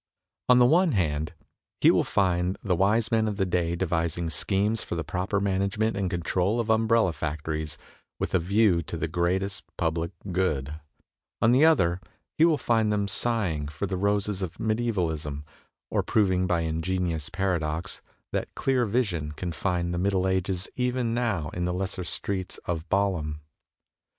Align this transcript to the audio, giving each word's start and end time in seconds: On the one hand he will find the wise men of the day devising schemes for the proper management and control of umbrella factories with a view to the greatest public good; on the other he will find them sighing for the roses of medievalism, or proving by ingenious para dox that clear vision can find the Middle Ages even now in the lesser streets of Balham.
On 0.49 0.57
the 0.57 0.65
one 0.65 0.93
hand 0.93 1.33
he 1.79 1.91
will 1.91 2.03
find 2.03 2.57
the 2.63 2.75
wise 2.75 3.11
men 3.11 3.27
of 3.27 3.37
the 3.37 3.45
day 3.45 3.75
devising 3.75 4.31
schemes 4.31 4.81
for 4.81 4.95
the 4.95 5.03
proper 5.03 5.39
management 5.39 5.95
and 5.95 6.09
control 6.09 6.59
of 6.59 6.71
umbrella 6.71 7.13
factories 7.13 7.77
with 8.17 8.33
a 8.33 8.39
view 8.39 8.81
to 8.81 8.97
the 8.97 9.07
greatest 9.07 9.63
public 9.77 10.09
good; 10.31 10.73
on 11.39 11.51
the 11.51 11.65
other 11.65 12.01
he 12.35 12.45
will 12.45 12.57
find 12.57 12.91
them 12.91 13.07
sighing 13.07 13.67
for 13.67 13.85
the 13.85 13.95
roses 13.95 14.41
of 14.41 14.57
medievalism, 14.59 15.43
or 15.91 16.01
proving 16.01 16.47
by 16.47 16.61
ingenious 16.61 17.29
para 17.29 17.59
dox 17.59 18.01
that 18.31 18.55
clear 18.55 18.87
vision 18.87 19.31
can 19.33 19.51
find 19.51 19.93
the 19.93 19.99
Middle 19.99 20.27
Ages 20.27 20.67
even 20.75 21.13
now 21.13 21.49
in 21.49 21.65
the 21.65 21.73
lesser 21.73 22.03
streets 22.03 22.57
of 22.65 22.89
Balham. 22.89 23.41